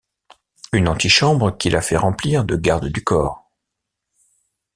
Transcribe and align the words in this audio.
Une 0.73 0.87
antichambre 0.87 1.55
qu’il 1.55 1.75
a 1.75 1.81
fait 1.83 1.95
remplir 1.95 2.43
de 2.43 2.55
gardes 2.55 2.87
du 2.87 3.03
corps. 3.03 3.45